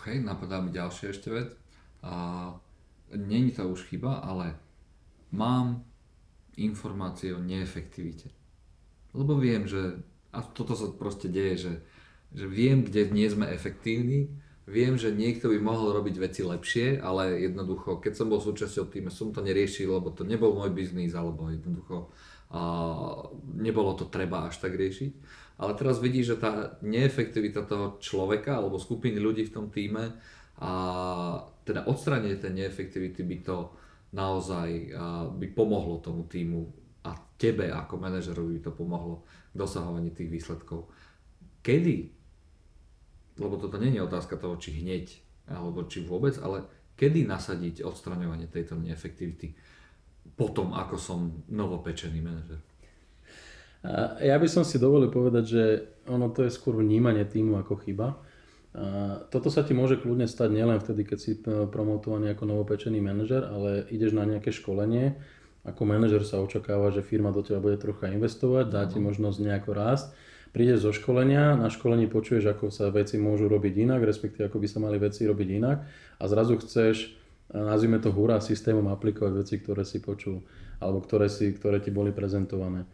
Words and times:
OK, 0.00 0.16
napadá 0.24 0.64
mi 0.64 0.72
ďalšia 0.72 1.12
ešte 1.12 1.28
vec. 1.28 1.52
A, 2.00 2.56
není 3.12 3.52
to 3.52 3.68
už 3.68 3.84
chyba, 3.92 4.24
ale 4.24 4.56
mám 5.28 5.84
informácie 6.56 7.36
o 7.36 7.44
neefektivite. 7.44 8.32
Lebo 9.12 9.36
viem, 9.36 9.68
že, 9.68 10.00
a 10.32 10.40
toto 10.40 10.72
sa 10.72 10.88
proste 10.88 11.28
deje, 11.28 11.68
že, 11.68 11.74
že 12.32 12.48
viem, 12.48 12.80
kde 12.80 13.12
nie 13.12 13.28
sme 13.28 13.52
efektívni, 13.52 14.32
viem, 14.64 14.96
že 14.96 15.12
niekto 15.12 15.52
by 15.52 15.60
mohol 15.60 15.92
robiť 15.92 16.16
veci 16.16 16.48
lepšie, 16.48 16.96
ale 17.04 17.36
jednoducho, 17.44 18.00
keď 18.00 18.16
som 18.16 18.32
bol 18.32 18.40
súčasťou 18.40 18.88
týmu, 18.88 19.12
som 19.12 19.36
to 19.36 19.44
neriešil, 19.44 20.00
lebo 20.00 20.16
to 20.16 20.24
nebol 20.24 20.56
môj 20.56 20.72
biznis, 20.72 21.12
alebo 21.12 21.52
jednoducho 21.52 22.08
a 22.50 22.62
nebolo 23.54 23.94
to 23.94 24.10
treba 24.10 24.50
až 24.50 24.58
tak 24.58 24.74
riešiť. 24.74 25.12
Ale 25.60 25.76
teraz 25.76 26.00
vidíš, 26.00 26.34
že 26.34 26.40
tá 26.40 26.80
neefektivita 26.80 27.68
toho 27.68 28.00
človeka 28.00 28.56
alebo 28.56 28.80
skupiny 28.80 29.20
ľudí 29.20 29.44
v 29.44 29.54
tom 29.54 29.68
týme 29.68 30.16
a 30.56 30.72
teda 31.68 31.84
odstranie 31.84 32.32
tej 32.40 32.64
neefektivity 32.64 33.20
by 33.20 33.36
to 33.44 33.56
naozaj 34.16 34.68
by 35.36 35.46
pomohlo 35.52 36.00
tomu 36.00 36.24
týmu 36.24 36.64
a 37.04 37.12
tebe 37.36 37.68
ako 37.68 38.00
manažerovi 38.00 38.56
by 38.56 38.62
to 38.64 38.72
pomohlo 38.72 39.28
k 39.52 39.56
dosahovaní 39.56 40.16
tých 40.16 40.32
výsledkov. 40.32 40.88
Kedy, 41.60 42.08
lebo 43.36 43.60
toto 43.60 43.76
nie 43.76 43.92
je 43.92 44.04
otázka 44.04 44.40
toho, 44.40 44.56
či 44.56 44.80
hneď 44.80 45.12
alebo 45.44 45.84
či 45.84 46.00
vôbec, 46.04 46.40
ale 46.40 46.64
kedy 46.96 47.28
nasadiť 47.28 47.84
odstraňovanie 47.84 48.48
tejto 48.48 48.80
neefektivity 48.80 49.52
potom, 50.36 50.72
ako 50.72 50.96
som 50.96 51.44
novopečený 51.52 52.20
manažer? 52.24 52.60
Ja 54.20 54.36
by 54.36 54.48
som 54.48 54.62
si 54.66 54.76
dovolil 54.76 55.08
povedať, 55.08 55.44
že 55.48 55.62
ono 56.04 56.28
to 56.28 56.44
je 56.44 56.52
skôr 56.52 56.76
vnímanie 56.76 57.24
týmu 57.24 57.56
ako 57.60 57.80
chyba. 57.80 58.20
Toto 59.32 59.48
sa 59.48 59.64
ti 59.64 59.72
môže 59.72 59.98
kľudne 59.98 60.28
stať 60.28 60.52
nielen 60.52 60.78
vtedy, 60.78 61.02
keď 61.02 61.18
si 61.18 61.32
promotovaný 61.44 62.36
ako 62.36 62.44
novopečený 62.44 63.00
manažer, 63.00 63.42
ale 63.42 63.88
ideš 63.88 64.12
na 64.12 64.28
nejaké 64.28 64.52
školenie. 64.52 65.16
Ako 65.64 65.84
manažer 65.84 66.24
sa 66.24 66.40
očakáva, 66.40 66.92
že 66.92 67.04
firma 67.04 67.32
do 67.32 67.44
teba 67.44 67.60
bude 67.60 67.76
trocha 67.80 68.08
investovať, 68.08 68.68
dá 68.68 68.84
ti 68.88 69.00
možnosť 69.00 69.38
nejako 69.44 69.70
rásť. 69.76 70.06
Prídeš 70.50 70.88
zo 70.88 70.92
školenia, 70.96 71.54
na 71.54 71.70
školení 71.70 72.10
počuješ, 72.10 72.52
ako 72.52 72.74
sa 72.74 72.90
veci 72.90 73.20
môžu 73.20 73.46
robiť 73.46 73.86
inak, 73.86 74.02
respektíve 74.02 74.50
ako 74.50 74.58
by 74.58 74.66
sa 74.66 74.78
mali 74.82 74.98
veci 74.98 75.22
robiť 75.22 75.48
inak 75.62 75.78
a 76.18 76.24
zrazu 76.26 76.58
chceš 76.58 77.20
nazvime 77.54 77.98
to 77.98 78.14
hurá 78.14 78.38
systémom 78.38 78.86
aplikovať 78.94 79.32
veci, 79.34 79.54
ktoré 79.58 79.82
si 79.82 79.98
počul 79.98 80.42
alebo 80.80 81.02
ktoré, 81.02 81.28
si, 81.28 81.52
ktoré 81.52 81.82
ti 81.82 81.92
boli 81.92 82.14
prezentované. 82.14 82.86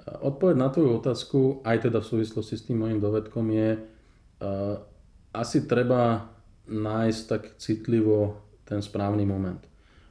Odpoveď 0.00 0.56
na 0.56 0.68
tvoju 0.72 0.96
otázku, 0.96 1.40
aj 1.60 1.90
teda 1.90 2.00
v 2.00 2.08
súvislosti 2.08 2.56
s 2.56 2.64
tým 2.64 2.80
mojim 2.80 2.98
dovedkom 3.02 3.44
je, 3.52 3.70
uh, 3.76 4.80
asi 5.30 5.68
treba 5.68 6.32
nájsť 6.70 7.20
tak 7.28 7.42
citlivo 7.60 8.40
ten 8.64 8.80
správny 8.80 9.28
moment. 9.28 9.60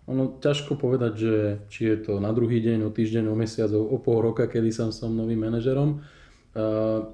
Ono 0.10 0.42
ťažko 0.42 0.78
povedať, 0.78 1.14
že 1.18 1.34
či 1.70 1.82
je 1.90 1.98
to 2.06 2.14
na 2.18 2.34
druhý 2.34 2.62
deň, 2.62 2.86
o 2.86 2.94
týždeň, 2.94 3.30
o 3.30 3.36
mesiac, 3.38 3.70
o 3.74 3.98
pol 4.02 4.26
roka, 4.26 4.50
kedy 4.50 4.70
som 4.74 4.90
som 4.94 5.14
novým 5.14 5.42
manažerom. 5.42 6.02
Uh, 6.54 7.10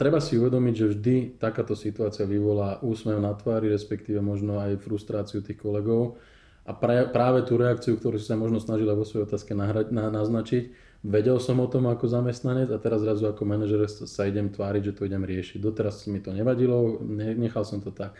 treba 0.00 0.16
si 0.16 0.40
uvedomiť, 0.40 0.74
že 0.76 0.90
vždy 0.96 1.14
takáto 1.36 1.76
situácia 1.76 2.24
vyvolá 2.24 2.80
úsmev 2.80 3.20
na 3.20 3.36
tvári, 3.36 3.68
respektíve 3.68 4.24
možno 4.24 4.56
aj 4.56 4.80
frustráciu 4.80 5.44
tých 5.44 5.60
kolegov. 5.60 6.16
A 6.64 6.72
práve 7.12 7.44
tú 7.44 7.60
reakciu, 7.60 8.00
ktorú 8.00 8.16
si 8.16 8.28
sa 8.28 8.36
možno 8.36 8.60
snažila 8.60 8.96
vo 8.96 9.04
svojej 9.04 9.28
otázke 9.28 9.52
nahrať, 9.52 9.92
na, 9.92 10.08
naznačiť, 10.08 10.89
vedel 11.00 11.40
som 11.40 11.56
o 11.60 11.66
tom 11.68 11.88
ako 11.88 12.04
zamestnanec 12.08 12.68
a 12.68 12.78
teraz 12.82 13.00
zrazu 13.00 13.24
ako 13.28 13.48
manažer 13.48 13.88
sa 13.88 14.28
idem 14.28 14.52
tváriť, 14.52 14.92
že 14.92 14.96
to 14.96 15.06
idem 15.08 15.24
riešiť. 15.24 15.58
Doteraz 15.60 16.04
mi 16.12 16.20
to 16.20 16.36
nevadilo, 16.36 17.00
nechal 17.36 17.64
som 17.64 17.80
to 17.80 17.88
tak. 17.88 18.16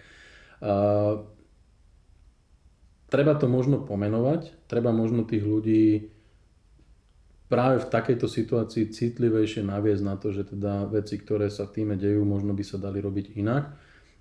A, 0.64 1.20
treba 3.12 3.36
to 3.36 3.50
možno 3.50 3.84
pomenovať, 3.84 4.70
treba 4.70 4.94
možno 4.94 5.28
tých 5.28 5.44
ľudí 5.44 6.14
práve 7.50 7.82
v 7.82 7.90
takejto 7.90 8.30
situácii 8.30 8.94
citlivejšie 8.94 9.66
naviesť 9.66 10.04
na 10.06 10.14
to, 10.14 10.30
že 10.30 10.54
teda 10.54 10.86
veci, 10.86 11.18
ktoré 11.18 11.50
sa 11.50 11.66
v 11.66 11.82
týme 11.82 11.94
dejú, 11.98 12.22
možno 12.22 12.54
by 12.54 12.62
sa 12.62 12.78
dali 12.78 13.02
robiť 13.02 13.34
inak 13.34 13.74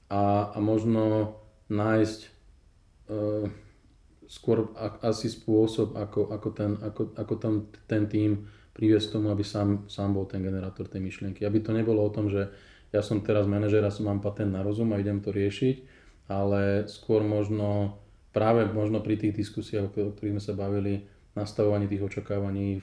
a, 0.09 0.51
a 0.51 0.57
možno 0.57 1.37
nájsť 1.69 2.19
e, 2.25 2.29
skôr 4.25 4.73
a, 4.73 4.97
asi 5.13 5.29
spôsob, 5.29 5.93
ako, 5.93 6.33
ako, 6.33 6.49
ten, 6.49 6.71
ako, 6.81 7.01
ako 7.13 7.33
tam 7.37 7.53
ten 7.85 8.09
tým 8.09 8.49
priviesť 8.79 9.19
tomu, 9.19 9.27
aby 9.35 9.43
sám, 9.43 9.91
sám 9.91 10.15
bol 10.15 10.23
ten 10.23 10.39
generátor 10.39 10.87
tej 10.87 11.03
myšlienky. 11.03 11.43
Aby 11.43 11.59
to 11.59 11.75
nebolo 11.75 11.99
o 11.99 12.13
tom, 12.15 12.31
že 12.31 12.47
ja 12.95 13.03
som 13.03 13.19
teraz 13.19 13.43
manažer 13.43 13.83
a 13.83 13.91
mám 13.99 14.23
patent 14.23 14.55
na 14.55 14.63
rozum 14.63 14.95
a 14.95 15.01
idem 15.03 15.19
to 15.19 15.35
riešiť, 15.35 15.83
ale 16.31 16.87
skôr 16.87 17.19
možno 17.19 17.99
práve 18.31 18.63
možno 18.71 19.03
pri 19.03 19.19
tých 19.19 19.35
diskusiách, 19.35 19.91
o 19.91 20.15
ktorých 20.15 20.39
sme 20.39 20.43
sa 20.43 20.55
bavili, 20.55 21.03
nastavovaní 21.35 21.91
tých 21.91 22.07
očakávaní, 22.07 22.79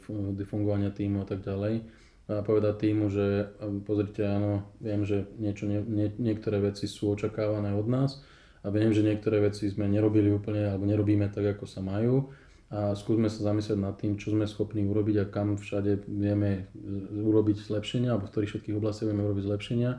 fungovania 0.47 0.93
týmu 0.93 1.25
a 1.25 1.27
tak 1.27 1.41
ďalej. 1.41 1.81
A 2.27 2.43
povedať 2.43 2.91
týmu, 2.91 3.07
že 3.09 3.55
pozrite, 3.87 4.27
áno, 4.27 4.69
viem, 4.83 5.07
že 5.07 5.31
niečo, 5.39 5.65
nie, 5.71 5.79
nie, 5.81 6.11
niektoré 6.19 6.59
veci 6.59 6.91
sú 6.91 7.15
očakávané 7.15 7.71
od 7.73 7.87
nás 7.87 8.19
a 8.67 8.71
viem, 8.75 8.91
že 8.91 9.07
niektoré 9.07 9.39
veci 9.39 9.71
sme 9.71 9.87
nerobili 9.87 10.35
úplne 10.35 10.67
alebo 10.67 10.91
nerobíme 10.91 11.31
tak, 11.31 11.55
ako 11.55 11.71
sa 11.71 11.79
majú 11.87 12.27
a 12.67 12.99
skúsme 12.99 13.31
sa 13.31 13.47
zamyslieť 13.47 13.79
nad 13.79 13.95
tým, 13.95 14.19
čo 14.19 14.35
sme 14.35 14.43
schopní 14.43 14.83
urobiť 14.91 15.17
a 15.23 15.25
kam 15.31 15.55
všade 15.55 16.03
vieme 16.11 16.67
urobiť 17.15 17.63
zlepšenia 17.63 18.11
alebo 18.11 18.27
v 18.27 18.33
ktorých 18.35 18.51
všetkých 18.59 18.79
oblastiach 18.79 19.07
vieme 19.07 19.23
urobiť 19.23 19.45
zlepšenia, 19.47 19.91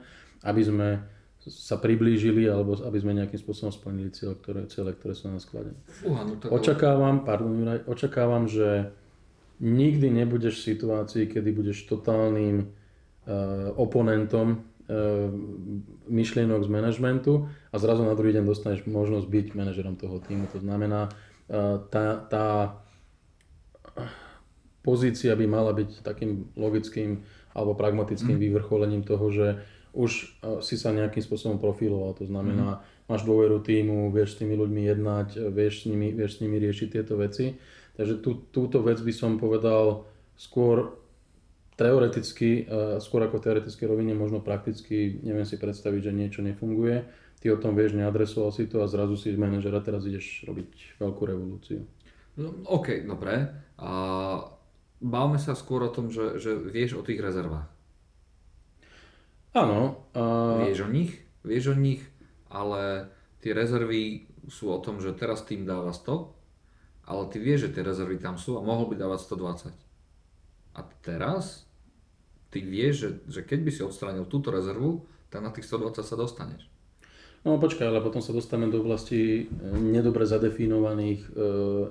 aby 0.43 0.61
sme 0.67 0.87
sa 1.47 1.79
priblížili 1.79 2.43
alebo 2.43 2.75
aby 2.75 2.97
sme 2.99 3.15
nejakým 3.15 3.39
spôsobom 3.39 3.71
splnili 3.71 4.11
cieľ, 4.11 4.35
ktoré, 4.35 4.67
cieľe, 4.67 4.91
ktoré 4.99 5.15
sú 5.15 5.31
na 5.31 5.39
sklade. 5.39 5.71
Fúha, 5.87 6.27
no 6.27 6.35
to... 6.35 6.51
Očakávam, 6.51 7.23
pardon, 7.23 7.55
Juraj, 7.55 7.87
očakávam, 7.87 8.51
že 8.51 8.91
nikdy 9.63 10.11
nebudeš 10.11 10.59
v 10.59 10.75
situácii, 10.75 11.23
kedy 11.31 11.49
budeš 11.55 11.87
totálnym 11.87 12.67
uh, 12.67 13.71
oponentom 13.79 14.59
uh, 14.59 15.31
myšlienok 16.11 16.67
z 16.67 16.69
manažmentu 16.69 17.47
a 17.71 17.75
zrazu 17.79 18.03
na 18.03 18.11
druhý 18.11 18.35
deň 18.35 18.43
dostaneš 18.43 18.83
možnosť 18.83 19.27
byť 19.31 19.45
manažerom 19.55 19.95
toho 19.95 20.19
týmu. 20.19 20.51
To 20.51 20.59
znamená, 20.59 21.07
tá, 21.47 22.05
tá 22.27 22.45
pozícia 24.87 25.35
by 25.35 25.45
mala 25.47 25.75
byť 25.75 25.99
takým 25.99 26.51
logickým 26.55 27.27
alebo 27.51 27.75
pragmatickým 27.75 28.39
mm. 28.39 28.43
vyvrcholením 28.47 29.03
toho, 29.03 29.27
že 29.33 29.47
už 29.97 30.11
e, 30.13 30.25
si 30.61 30.77
sa 30.77 30.93
nejakým 30.93 31.19
spôsobom 31.25 31.57
profiloval. 31.57 32.13
To 32.21 32.25
znamená, 32.29 32.79
mm. 32.79 33.09
máš 33.09 33.25
dôveru 33.25 33.59
týmu, 33.65 34.13
vieš 34.13 34.37
s 34.37 34.39
tými 34.45 34.53
ľuďmi 34.53 34.81
jednať, 34.93 35.27
e, 35.35 35.39
vieš 35.49 35.83
s 35.83 35.83
nimi, 35.89 36.13
vieš 36.13 36.37
s 36.37 36.41
nimi 36.45 36.61
riešiť 36.61 36.87
tieto 36.93 37.17
veci. 37.17 37.57
Takže 37.97 38.21
tú, 38.21 38.45
túto 38.53 38.85
vec 38.85 39.01
by 39.01 39.09
som 39.09 39.41
povedal 39.41 40.05
skôr 40.37 41.01
teoreticky, 41.75 42.69
e, 42.69 43.01
skôr 43.01 43.25
ako 43.25 43.41
v 43.41 43.45
teoretickej 43.49 43.85
rovine, 43.89 44.13
možno 44.13 44.39
prakticky, 44.39 45.17
neviem 45.25 45.49
si 45.49 45.57
predstaviť, 45.57 46.13
že 46.13 46.13
niečo 46.13 46.39
nefunguje. 46.45 47.26
Ty 47.37 47.53
o 47.53 47.61
tom 47.61 47.77
vieš, 47.77 47.93
neadresoval 47.93 48.49
si 48.49 48.65
to 48.65 48.81
a 48.81 48.89
zrazu 48.89 49.13
si 49.13 49.37
manažer 49.37 49.73
a 49.77 49.85
teraz 49.85 50.05
ideš 50.09 50.45
robiť 50.49 50.97
veľkú 50.97 51.21
revolúciu. 51.21 51.85
No, 52.37 52.53
OK, 52.65 53.05
dobre. 53.05 53.49
A 53.77 53.91
bavme 54.97 55.37
sa 55.37 55.53
skôr 55.53 55.85
o 55.85 55.93
tom, 55.93 56.09
že, 56.09 56.41
že 56.41 56.57
vieš 56.57 56.97
o 56.97 57.05
tých 57.05 57.21
rezervách. 57.21 57.69
Áno. 59.53 60.09
Uh... 60.13 60.65
Vieš 60.65 60.85
o 60.85 60.89
nich, 60.89 61.13
vieš 61.45 61.73
o 61.73 61.75
nich, 61.77 62.01
ale 62.49 63.09
tie 63.41 63.53
rezervy 63.53 64.29
sú 64.49 64.69
o 64.73 64.81
tom, 64.81 65.01
že 65.01 65.17
teraz 65.17 65.45
tým 65.45 65.65
dáva 65.65 65.93
100, 65.93 67.09
ale 67.09 67.23
ty 67.31 67.37
vieš, 67.41 67.69
že 67.69 67.79
tie 67.79 67.83
rezervy 67.85 68.17
tam 68.21 68.37
sú 68.37 68.57
a 68.57 68.65
mohol 68.65 68.89
by 68.89 68.95
dávať 68.97 69.29
120. 69.29 69.73
A 70.77 70.79
teraz 71.01 71.65
ty 72.53 72.61
vieš, 72.61 72.95
že, 73.01 73.09
že 73.29 73.41
keď 73.45 73.59
by 73.65 73.71
si 73.73 73.81
odstránil 73.81 74.25
túto 74.29 74.53
rezervu, 74.53 75.05
tak 75.33 75.41
na 75.41 75.51
tých 75.51 75.65
120 75.65 76.05
sa 76.05 76.15
dostaneš. 76.15 76.76
No 77.45 77.61
počkaj, 77.61 77.87
ale 77.87 78.03
potom 78.03 78.19
sa 78.19 78.35
dostaneme 78.35 78.73
do 78.73 78.81
oblasti 78.81 79.45
e, 79.45 79.73
nedobre 79.77 80.25
zadefinovaných 80.27 81.21
e, 81.25 81.31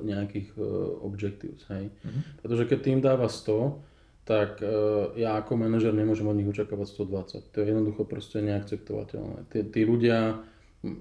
nejakých 0.04 0.48
e, 0.52 0.58
objectives, 1.00 1.64
hej. 1.72 1.88
Uh-huh. 1.88 2.20
Pretože 2.44 2.64
keď 2.68 2.78
tým 2.82 2.98
dáva 3.00 3.30
100, 3.30 3.96
tak 4.26 4.58
uh, 4.58 5.14
ja 5.14 5.38
ako 5.38 5.54
manažer 5.54 5.94
nemôžem 5.94 6.26
od 6.26 6.34
nich 6.34 6.50
očakávať 6.50 6.98
120. 6.98 7.46
To 7.46 7.56
je 7.62 7.66
jednoducho 7.70 8.02
proste 8.10 8.42
neakceptovateľné. 8.42 9.46
Tí, 9.46 9.62
tí 9.70 9.86
ľudia 9.86 10.42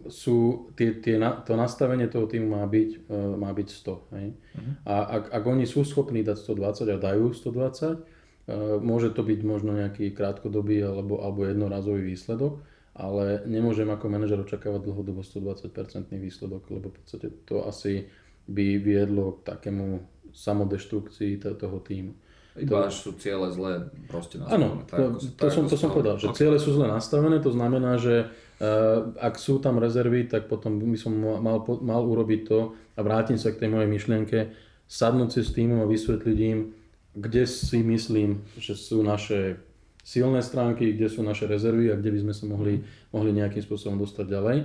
sú, 0.06 0.70
tie, 0.78 1.02
tie, 1.02 1.18
to 1.42 1.58
nastavenie 1.58 2.06
toho 2.06 2.30
týmu 2.30 2.54
má 2.54 2.62
byť, 2.70 2.90
uh, 3.10 3.34
má 3.34 3.50
byť 3.50 3.68
100. 3.82 4.14
Hej? 4.14 4.28
Uh-huh. 4.30 4.74
A 4.86 4.96
ak, 5.18 5.24
ak 5.42 5.44
oni 5.50 5.66
sú 5.66 5.82
schopní 5.82 6.22
dať 6.22 6.38
120 6.38 6.86
a 6.86 6.98
dajú 7.02 7.34
120, 7.34 7.50
uh, 7.50 8.78
môže 8.78 9.10
to 9.10 9.26
byť 9.26 9.40
možno 9.42 9.74
nejaký 9.74 10.14
krátkodobý 10.14 10.86
alebo, 10.86 11.18
alebo 11.26 11.50
jednorazový 11.50 12.14
výsledok, 12.14 12.62
ale 12.96 13.44
nemôžem 13.44 13.86
ako 13.92 14.08
manažer 14.08 14.40
očakávať 14.40 14.88
dlhodobo 14.88 15.20
120% 15.20 16.16
výsledok, 16.16 16.64
lebo 16.72 16.88
v 16.90 16.96
podstate 16.96 17.28
to 17.44 17.68
asi 17.68 18.08
by 18.48 18.80
viedlo 18.80 19.44
k 19.44 19.52
takému 19.52 20.00
samodeštrukcii 20.32 21.44
toho 21.44 21.78
týmu. 21.84 22.16
Iba 22.56 22.88
až 22.88 23.04
sú 23.04 23.12
ciele 23.20 23.52
zle 23.52 23.92
proste 24.08 24.40
nastavené. 24.40 24.64
Áno, 24.64 24.70
to, 24.88 25.20
to, 25.20 25.28
to, 25.36 25.48
som, 25.52 25.64
to 25.68 25.76
som 25.76 25.92
povedal, 25.92 26.16
že 26.16 26.32
ciele 26.32 26.56
sú 26.56 26.72
zle 26.72 26.88
nastavené, 26.88 27.44
to 27.44 27.52
znamená, 27.52 28.00
že 28.00 28.32
uh, 28.32 29.12
ak 29.20 29.36
sú 29.36 29.60
tam 29.60 29.76
rezervy, 29.76 30.32
tak 30.32 30.48
potom 30.48 30.80
by 30.80 30.96
som 30.96 31.12
mal, 31.20 31.60
mal 31.84 32.02
urobiť 32.08 32.42
to 32.48 32.72
a 32.96 33.00
vrátim 33.04 33.36
sa 33.36 33.52
k 33.52 33.60
tej 33.60 33.70
mojej 33.76 33.92
myšlienke, 33.92 34.56
sadnúť 34.88 35.30
si 35.36 35.42
s 35.44 35.52
týmom 35.52 35.84
a 35.84 35.92
vysvetliť 35.92 36.38
im, 36.48 36.72
kde 37.12 37.44
si 37.44 37.84
myslím, 37.84 38.48
že 38.56 38.80
sú 38.80 39.04
naše 39.04 39.60
silné 40.06 40.46
stránky, 40.46 40.94
kde 40.94 41.10
sú 41.10 41.26
naše 41.26 41.50
rezervy 41.50 41.90
a 41.90 41.98
kde 41.98 42.14
by 42.14 42.20
sme 42.30 42.34
sa 42.38 42.46
mohli, 42.46 42.86
mohli 43.10 43.34
nejakým 43.34 43.66
spôsobom 43.66 43.98
dostať 43.98 44.26
ďalej. 44.30 44.58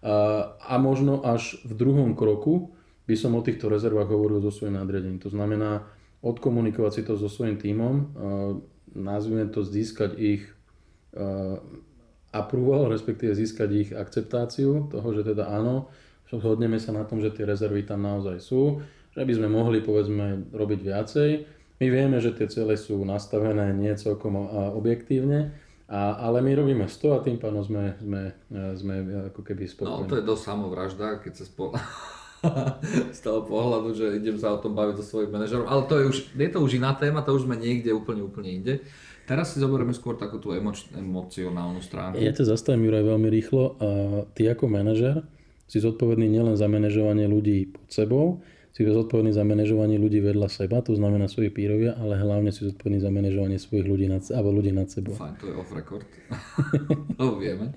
A, 0.00 0.14
a 0.56 0.74
možno 0.80 1.20
až 1.20 1.60
v 1.68 1.76
druhom 1.76 2.16
kroku 2.16 2.72
by 3.04 3.14
som 3.14 3.36
o 3.36 3.44
týchto 3.44 3.68
rezervách 3.68 4.08
hovoril 4.08 4.40
so 4.40 4.48
svojím 4.48 4.80
nadriadením. 4.80 5.20
To 5.20 5.28
znamená, 5.28 5.84
odkomunikovať 6.24 6.92
si 6.96 7.02
to 7.04 7.14
so 7.14 7.28
svojím 7.28 7.60
tímom, 7.60 7.94
nazvime 8.96 9.46
to 9.52 9.62
získať 9.62 10.16
ich 10.18 10.42
approval, 12.34 12.90
respektíve 12.90 13.30
získať 13.36 13.68
ich 13.72 13.90
akceptáciu 13.94 14.90
toho, 14.90 15.08
že 15.14 15.22
teda 15.22 15.48
áno, 15.48 15.92
zhodneme 16.26 16.82
sa 16.82 16.90
na 16.90 17.06
tom, 17.06 17.22
že 17.22 17.30
tie 17.30 17.46
rezervy 17.46 17.86
tam 17.86 18.02
naozaj 18.02 18.42
sú, 18.42 18.82
že 19.14 19.22
by 19.22 19.32
sme 19.32 19.48
mohli 19.48 19.80
povedzme 19.80 20.50
robiť 20.52 20.80
viacej. 20.82 21.30
My 21.76 21.86
vieme, 21.92 22.16
že 22.24 22.32
tie 22.32 22.48
cele 22.48 22.74
sú 22.80 23.04
nastavené 23.04 23.72
nie 23.76 23.92
celkom 23.96 24.36
objektívne, 24.76 25.52
a, 25.86 26.18
ale 26.18 26.42
my 26.42 26.50
robíme 26.50 26.86
100 26.90 27.14
a 27.14 27.18
tým 27.22 27.38
pádom 27.38 27.62
sme, 27.62 27.94
sme, 28.02 28.22
sme 28.74 28.94
ako 29.30 29.40
keby 29.46 29.70
spokojní. 29.70 30.02
No 30.02 30.10
to 30.10 30.18
je 30.18 30.24
dosť 30.26 30.42
samovražda, 30.42 31.22
keď 31.22 31.32
sa 31.38 31.44
spolu 31.46 31.78
z 33.16 33.20
toho 33.22 33.46
pohľadu, 33.46 33.94
že 33.94 34.18
idem 34.18 34.34
sa 34.34 34.50
o 34.50 34.58
tom 34.58 34.74
baviť 34.74 34.98
so 34.98 35.04
svojím 35.06 35.38
manažerom, 35.38 35.70
ale 35.70 35.86
to 35.86 35.94
je 36.02 36.04
už, 36.10 36.16
je 36.34 36.48
to 36.50 36.58
už 36.58 36.82
iná 36.82 36.90
téma, 36.98 37.22
to 37.22 37.30
už 37.38 37.46
sme 37.46 37.54
niekde 37.54 37.94
úplne, 37.94 38.26
úplne 38.26 38.50
inde. 38.50 38.74
Teraz 39.26 39.54
si 39.54 39.62
zoberieme 39.62 39.90
skôr 39.90 40.14
takú 40.14 40.38
tú 40.38 40.54
emoč, 40.54 40.86
emocionálnu 40.94 41.82
stránku. 41.82 42.18
Ja 42.22 42.30
ťa 42.30 42.46
zastavím, 42.46 42.86
Juraj, 42.86 43.10
veľmi 43.10 43.28
rýchlo. 43.30 43.74
Ty 44.38 44.42
ako 44.54 44.64
manažer 44.70 45.26
si 45.66 45.82
zodpovedný 45.82 46.30
nielen 46.30 46.54
za 46.54 46.70
manažovanie 46.70 47.26
ľudí 47.26 47.74
pod 47.74 47.90
sebou, 47.90 48.26
si 48.76 48.84
zodpovedný 48.84 49.32
za 49.32 49.40
manažovanie 49.40 49.96
ľudí 49.96 50.20
vedľa 50.20 50.52
seba, 50.52 50.84
to 50.84 50.92
znamená 50.92 51.32
svojich 51.32 51.56
pírovia, 51.56 51.96
ale 51.96 52.20
hlavne 52.20 52.52
si 52.52 52.60
zodpovedný 52.60 53.00
za 53.00 53.08
manažovanie 53.08 53.56
svojich 53.56 53.88
ľudí 53.88 54.04
nad, 54.04 54.20
alebo 54.28 54.52
ľudí 54.52 54.68
nad 54.68 54.84
sebou. 54.92 55.16
Fajn, 55.16 55.40
to 55.40 55.48
je 55.48 55.54
off 55.56 55.72
record. 55.72 56.04
to 57.16 57.40
vieme. 57.40 57.72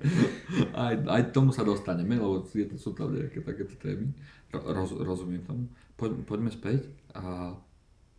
Aj, 0.75 1.00
aj 1.00 1.31
tomu 1.31 1.56
sa 1.56 1.63
dostaneme, 1.63 2.19
lebo 2.19 2.44
sú 2.75 2.92
tam 2.92 3.16
nejaké 3.16 3.40
takéto 3.40 3.80
témy. 3.80 4.12
Roz, 4.51 4.92
rozumiem 5.00 5.40
tomu. 5.48 5.72
Poď, 5.96 6.19
poďme 6.28 6.51
späť. 6.51 6.92
A 7.16 7.56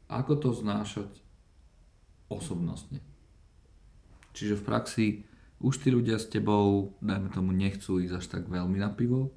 ako 0.09 0.33
to 0.41 0.49
znášať 0.57 1.13
osobnostne? 2.33 3.05
Čiže 4.33 4.57
v 4.57 4.65
praxi 4.65 5.07
už 5.61 5.85
tí 5.85 5.93
ľudia 5.93 6.17
s 6.17 6.33
tebou, 6.33 6.97
dajme 7.05 7.29
tomu, 7.29 7.53
nechcú 7.53 8.01
ísť 8.01 8.15
až 8.17 8.27
tak 8.41 8.49
veľmi 8.49 8.81
na 8.81 8.89
pivo. 8.89 9.37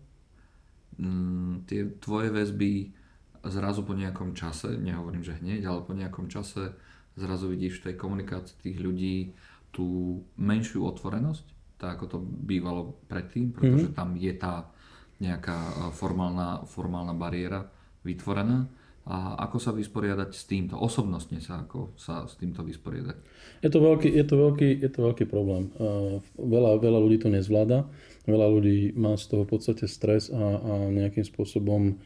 Mm, 0.96 1.68
tie 1.68 1.92
tvoje 2.00 2.32
väzby 2.32 3.03
zrazu 3.44 3.84
po 3.84 3.92
nejakom 3.94 4.32
čase, 4.36 4.80
nehovorím, 4.80 5.24
že 5.24 5.36
hneď, 5.40 5.68
ale 5.68 5.84
po 5.84 5.92
nejakom 5.92 6.32
čase 6.32 6.76
zrazu 7.20 7.52
vidíš 7.52 7.84
v 7.84 7.92
tej 7.92 7.96
komunikácii 8.00 8.56
tých 8.64 8.78
ľudí 8.80 9.18
tú 9.74 10.22
menšiu 10.40 10.86
otvorenosť, 10.86 11.46
tak 11.82 12.00
ako 12.00 12.06
to 12.08 12.18
bývalo 12.22 12.96
predtým, 13.12 13.52
pretože 13.52 13.92
mm-hmm. 13.92 14.00
tam 14.00 14.16
je 14.16 14.34
tá 14.38 14.70
nejaká 15.20 15.58
e, 15.58 15.74
formálna, 15.92 16.64
formálna 16.70 17.12
bariéra 17.18 17.68
vytvorená. 18.08 18.70
A 19.04 19.36
ako 19.36 19.60
sa 19.60 19.76
vysporiadať 19.76 20.32
s 20.32 20.48
týmto? 20.48 20.80
Osobnostne 20.80 21.44
sa 21.44 21.68
ako 21.68 21.92
sa 22.00 22.24
s 22.24 22.40
týmto 22.40 22.64
vysporiadať? 22.64 23.18
Je 23.60 23.68
to 23.68 23.84
veľký, 23.84 24.08
je 24.08 24.24
to 24.24 24.36
veľký, 24.40 24.70
je 24.80 24.90
to 24.96 25.00
veľký 25.04 25.26
problém. 25.28 25.76
Uh, 25.76 26.24
veľa, 26.40 26.80
veľa 26.80 27.00
ľudí 27.04 27.20
to 27.20 27.28
nezvláda. 27.28 27.84
Veľa 28.24 28.48
ľudí 28.48 28.96
má 28.96 29.20
z 29.20 29.28
toho 29.28 29.44
v 29.44 29.60
podstate 29.60 29.92
stres 29.92 30.32
a, 30.32 30.40
a 30.40 30.74
nejakým 30.88 31.28
spôsobom 31.28 32.00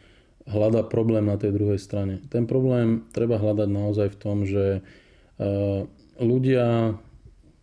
hľada 0.48 0.88
problém 0.88 1.28
na 1.28 1.36
tej 1.36 1.52
druhej 1.52 1.80
strane. 1.80 2.24
Ten 2.32 2.48
problém 2.48 3.04
treba 3.12 3.36
hľadať 3.36 3.70
naozaj 3.70 4.08
v 4.16 4.18
tom, 4.18 4.38
že 4.48 4.80
e, 4.80 4.82
ľudia 6.18 6.96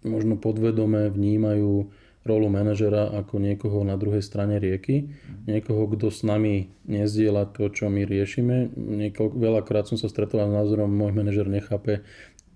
možno 0.04 0.36
podvedome 0.36 1.08
vnímajú 1.08 1.88
rolu 2.24 2.48
manažera 2.48 3.12
ako 3.12 3.36
niekoho 3.36 3.84
na 3.84 4.00
druhej 4.00 4.24
strane 4.24 4.56
rieky, 4.56 5.12
niekoho, 5.44 5.84
kto 5.92 6.08
s 6.08 6.24
nami 6.24 6.72
nezdiela 6.88 7.44
to, 7.52 7.68
čo 7.68 7.92
my 7.92 8.08
riešime. 8.08 8.72
Niekoľko, 8.72 9.36
veľakrát 9.36 9.84
som 9.84 10.00
sa 10.00 10.08
stretol 10.08 10.40
s 10.40 10.52
názorom, 10.52 10.88
môj 10.88 11.12
manažer 11.12 11.44
nechápe, 11.44 12.00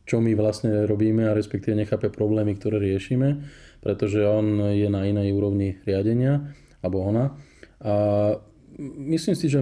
čo 0.09 0.25
my 0.25 0.33
vlastne 0.33 0.89
robíme 0.89 1.29
a 1.29 1.37
respektíve 1.37 1.77
nechápe 1.77 2.09
problémy, 2.09 2.57
ktoré 2.57 2.81
riešime, 2.81 3.45
pretože 3.85 4.25
on 4.25 4.73
je 4.73 4.89
na 4.89 5.05
inej 5.05 5.37
úrovni 5.37 5.77
riadenia, 5.85 6.49
alebo 6.81 7.05
ona. 7.05 7.37
A 7.85 7.93
myslím 8.81 9.37
si, 9.37 9.53
že 9.53 9.61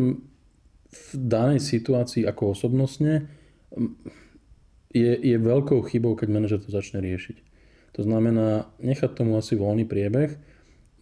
v 1.13 1.29
danej 1.29 1.61
situácii 1.61 2.25
ako 2.25 2.57
osobnostne 2.57 3.29
je, 4.91 5.13
je 5.13 5.37
veľkou 5.37 5.85
chybou, 5.87 6.17
keď 6.17 6.29
manažer 6.33 6.59
to 6.63 6.73
začne 6.73 7.05
riešiť. 7.05 7.37
To 7.97 8.05
znamená 8.05 8.69
nechať 8.81 9.17
tomu 9.17 9.41
asi 9.41 9.57
voľný 9.57 9.89
priebeh, 9.89 10.37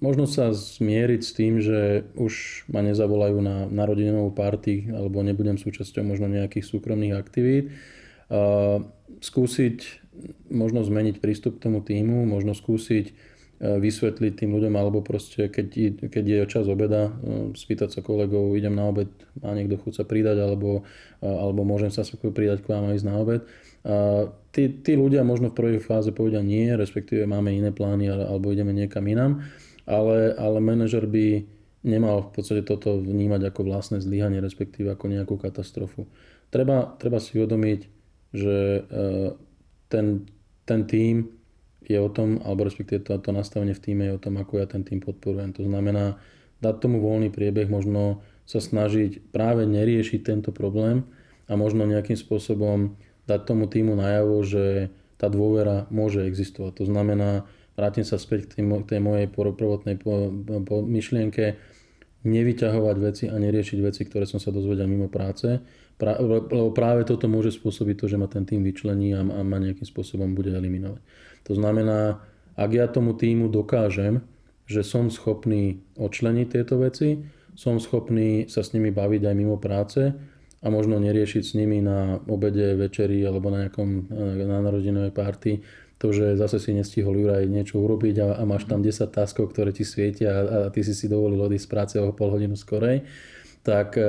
možno 0.02 0.28
sa 0.28 0.52
zmieriť 0.54 1.20
s 1.22 1.32
tým, 1.32 1.54
že 1.62 2.06
už 2.18 2.66
ma 2.70 2.82
nezavolajú 2.84 3.38
na 3.40 3.66
narodeninovú 3.66 4.34
party 4.34 4.90
alebo 4.90 5.24
nebudem 5.24 5.56
súčasťou 5.56 6.04
možno 6.04 6.30
nejakých 6.30 6.66
súkromných 6.66 7.14
aktivít. 7.16 7.74
Skúsiť 9.24 10.04
možno 10.50 10.86
zmeniť 10.86 11.18
prístup 11.18 11.58
k 11.58 11.70
tomu 11.70 11.82
týmu, 11.82 12.26
možno 12.26 12.54
skúsiť 12.54 13.33
vysvetliť 13.62 14.32
tým 14.34 14.50
ľuďom, 14.50 14.74
alebo 14.74 14.98
proste 15.00 15.46
keď, 15.46 15.66
keď 16.10 16.24
je 16.26 16.38
čas 16.50 16.66
obeda, 16.66 17.08
e, 17.08 17.54
spýtať 17.54 17.88
sa 17.94 18.00
kolegov, 18.02 18.52
idem 18.58 18.74
na 18.74 18.90
obed, 18.90 19.08
má 19.38 19.54
niekto 19.54 19.78
chuť 19.78 20.02
sa 20.02 20.04
pridať, 20.04 20.42
alebo, 20.42 20.82
e, 21.22 21.28
alebo 21.28 21.62
môžem 21.62 21.94
sa 21.94 22.02
pridať 22.04 22.66
k 22.66 22.70
vám 22.74 22.90
a 22.90 22.94
ísť 22.98 23.06
na 23.06 23.14
obed. 23.14 23.42
A 23.84 24.26
tí, 24.50 24.68
tí 24.82 24.98
ľudia 24.98 25.22
možno 25.22 25.54
v 25.54 25.58
prvej 25.60 25.78
fáze 25.80 26.10
povedia 26.10 26.42
nie, 26.42 26.66
respektíve 26.74 27.28
máme 27.30 27.54
iné 27.54 27.70
plány, 27.70 28.10
alebo 28.10 28.50
ideme 28.50 28.74
niekam 28.74 29.06
inám, 29.06 29.44
ale, 29.86 30.34
ale 30.34 30.58
manažer 30.58 31.06
by 31.06 31.44
nemal 31.84 32.28
v 32.28 32.30
podstate 32.32 32.64
toto 32.64 32.96
vnímať 32.96 33.52
ako 33.52 33.60
vlastné 33.68 34.00
zlyhanie, 34.00 34.40
respektíve 34.40 34.88
ako 34.88 35.04
nejakú 35.12 35.36
katastrofu. 35.36 36.08
Treba, 36.48 36.96
treba 36.96 37.20
si 37.20 37.36
uvedomiť, 37.36 37.80
že 38.32 38.88
ten, 39.92 40.24
ten 40.64 40.80
tým 40.88 41.28
je 41.90 41.98
o 42.00 42.10
tom, 42.10 42.40
alebo 42.44 42.64
respektíve 42.64 43.04
to, 43.04 43.16
to 43.20 43.30
nastavenie 43.30 43.76
v 43.76 43.84
týme 43.84 44.02
je 44.08 44.16
o 44.16 44.22
tom, 44.22 44.40
ako 44.40 44.62
ja 44.62 44.66
ten 44.66 44.82
tým 44.82 45.00
podporujem. 45.02 45.52
To 45.56 45.62
znamená 45.66 46.16
dať 46.64 46.74
tomu 46.80 47.02
voľný 47.02 47.28
priebeh, 47.28 47.68
možno 47.68 48.24
sa 48.44 48.60
snažiť 48.60 49.32
práve 49.32 49.64
neriešiť 49.64 50.20
tento 50.24 50.50
problém 50.52 51.04
a 51.48 51.56
možno 51.56 51.88
nejakým 51.88 52.16
spôsobom 52.16 52.96
dať 53.24 53.40
tomu 53.48 53.68
týmu 53.68 53.96
najavo, 53.96 54.44
že 54.44 54.92
tá 55.16 55.32
dôvera 55.32 55.88
môže 55.88 56.24
existovať. 56.24 56.84
To 56.84 56.84
znamená, 56.88 57.48
vrátim 57.76 58.04
sa 58.04 58.20
späť 58.20 58.52
k 58.52 58.60
tej, 58.60 58.62
k 58.84 58.90
tej 58.96 59.00
mojej 59.00 59.26
prvotnej 59.32 59.96
po, 59.96 60.28
po 60.64 60.84
myšlienke, 60.84 61.56
nevyťahovať 62.24 62.96
veci 63.00 63.24
a 63.28 63.36
neriešiť 63.36 63.78
veci, 63.84 64.02
ktoré 64.08 64.24
som 64.24 64.40
sa 64.40 64.48
dozvedel 64.48 64.88
mimo 64.88 65.12
práce, 65.12 65.60
lebo 66.00 66.74
práve 66.74 67.06
toto 67.06 67.30
môže 67.30 67.54
spôsobiť 67.54 67.96
to, 68.02 68.06
že 68.10 68.18
ma 68.18 68.26
ten 68.26 68.42
tým 68.42 68.66
vyčlení 68.66 69.14
a, 69.14 69.22
a 69.22 69.40
ma 69.46 69.62
nejakým 69.62 69.86
spôsobom 69.86 70.34
bude 70.34 70.50
eliminovať. 70.50 71.00
To 71.46 71.52
znamená, 71.54 72.18
ak 72.58 72.70
ja 72.74 72.86
tomu 72.90 73.14
týmu 73.14 73.46
dokážem, 73.50 74.22
že 74.64 74.82
som 74.82 75.12
schopný 75.12 75.84
odčleniť 75.94 76.46
tieto 76.50 76.80
veci, 76.80 77.20
som 77.54 77.78
schopný 77.78 78.50
sa 78.50 78.66
s 78.66 78.74
nimi 78.74 78.90
baviť 78.90 79.22
aj 79.30 79.34
mimo 79.38 79.56
práce 79.60 80.10
a 80.64 80.66
možno 80.72 80.98
neriešiť 80.98 81.42
s 81.44 81.52
nimi 81.54 81.78
na 81.84 82.18
obede, 82.26 82.74
večeri 82.74 83.22
alebo 83.22 83.52
na 83.52 83.68
nejakom 83.68 84.10
na 84.48 84.58
narodinovej 84.64 85.12
party 85.14 85.52
to, 86.00 86.10
že 86.10 86.34
zase 86.34 86.58
si 86.58 86.74
nestihol 86.74 87.14
Juraj 87.14 87.46
niečo 87.46 87.78
urobiť 87.78 88.16
a, 88.20 88.26
a 88.36 88.42
máš 88.42 88.66
tam 88.66 88.82
10 88.82 89.08
taskov, 89.14 89.54
ktoré 89.54 89.70
ti 89.70 89.86
svietia 89.86 90.34
a, 90.34 90.40
a 90.66 90.68
ty 90.74 90.82
si 90.82 90.92
si 90.96 91.06
dovolil 91.06 91.38
odísť 91.38 91.64
z 91.64 91.70
práce 91.70 91.94
o 91.96 92.10
pol 92.10 92.34
hodinu 92.34 92.58
skorej, 92.58 93.06
tak 93.64 93.96
e, 93.96 94.04
e, 94.04 94.06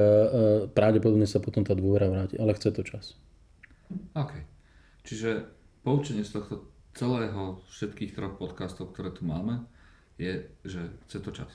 pravdepodobne 0.68 1.24
sa 1.24 1.40
potom 1.40 1.64
tá 1.64 1.72
dôvera 1.72 2.12
vráti, 2.12 2.36
ale 2.36 2.52
chce 2.54 2.76
to 2.76 2.84
čas. 2.84 3.16
OK. 4.12 4.36
Čiže 5.08 5.48
poučenie 5.88 6.28
z 6.28 6.36
tohto 6.36 6.68
celého 6.92 7.64
všetkých 7.72 8.12
troch 8.12 8.36
podcastov, 8.36 8.92
ktoré 8.92 9.16
tu 9.16 9.24
máme, 9.24 9.64
je, 10.20 10.52
že 10.68 10.92
chce 11.08 11.18
to 11.24 11.32
čas. 11.32 11.52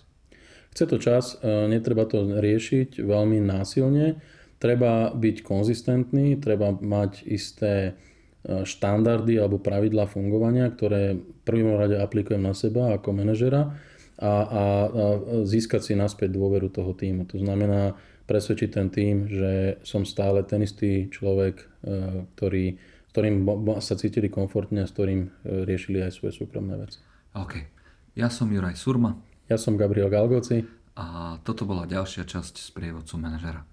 Chce 0.72 0.84
to 0.88 0.96
čas, 0.96 1.36
e, 1.44 1.68
netreba 1.68 2.08
to 2.08 2.24
riešiť 2.40 3.04
veľmi 3.04 3.36
násilne, 3.44 4.24
treba 4.56 5.12
byť 5.12 5.36
konzistentný, 5.44 6.40
treba 6.40 6.72
mať 6.72 7.28
isté 7.28 8.00
štandardy 8.40 9.36
alebo 9.36 9.60
pravidlá 9.60 10.08
fungovania, 10.08 10.72
ktoré 10.72 11.20
v 11.20 11.40
prvom 11.44 11.76
rade 11.76 12.00
aplikujem 12.00 12.40
na 12.40 12.56
seba 12.56 12.96
ako 12.96 13.12
manažera 13.12 13.76
a, 14.20 14.28
a, 14.28 14.32
a 14.44 14.64
získať 15.48 15.80
si 15.80 15.92
naspäť 15.96 16.36
dôveru 16.36 16.68
toho 16.68 16.92
týmu. 16.92 17.24
To 17.32 17.40
znamená 17.40 17.96
presvedčiť 18.28 18.70
ten 18.70 18.88
tým, 18.92 19.26
že 19.26 19.82
som 19.82 20.04
stále 20.04 20.44
ten 20.44 20.62
istý 20.62 21.08
človek, 21.08 21.56
e, 21.58 21.64
ktorý 22.36 22.66
ktorým 23.10 23.42
sa 23.82 23.98
cítili 23.98 24.30
komfortne 24.30 24.86
a 24.86 24.88
s 24.88 24.94
ktorým 24.94 25.26
e, 25.26 25.28
riešili 25.66 25.98
aj 25.98 26.14
svoje 26.14 26.38
súkromné 26.38 26.78
veci. 26.78 27.02
OK. 27.34 27.58
Ja 28.14 28.30
som 28.30 28.50
Juraj 28.50 28.78
Surma. 28.78 29.18
Ja 29.50 29.58
som 29.58 29.74
Gabriel 29.74 30.06
Galgoci. 30.06 30.62
A 30.94 31.38
toto 31.42 31.66
bola 31.66 31.90
ďalšia 31.90 32.22
časť 32.22 32.54
z 32.54 32.68
prievodcu 32.70 33.14
manažera. 33.18 33.66